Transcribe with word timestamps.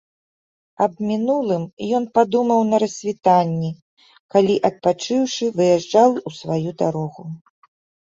Аб 0.85 0.93
мінулым 1.09 1.63
ён 1.97 2.07
падумаў 2.19 2.65
на 2.71 2.75
рассвітанні, 2.85 3.71
калі, 4.35 4.59
адпачыўшы, 4.73 5.43
выязджаў 5.63 6.09
у 6.27 6.39
сваю 6.43 6.69
дарогу. 6.85 7.23